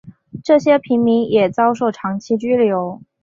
[0.43, 3.03] 这些平民也遭受长期拘留。